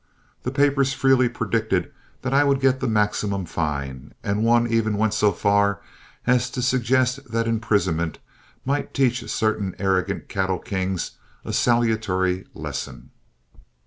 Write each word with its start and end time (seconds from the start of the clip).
The 0.41 0.49
papers 0.49 0.93
freely 0.93 1.29
predicted 1.29 1.91
that 2.23 2.33
I 2.33 2.43
would 2.43 2.59
get 2.59 2.79
the 2.79 2.87
maximum 2.87 3.45
fine, 3.45 4.15
and 4.23 4.43
one 4.43 4.65
even 4.65 4.97
went 4.97 5.13
so 5.13 5.31
far 5.31 5.79
as 6.25 6.49
to 6.49 6.63
suggest 6.63 7.25
that 7.31 7.47
imprisonment 7.47 8.17
might 8.65 8.95
teach 8.95 9.29
certain 9.29 9.75
arrogant 9.77 10.27
cattle 10.27 10.57
kings 10.57 11.19
a 11.45 11.53
salutary 11.53 12.47
lesson. 12.55 13.11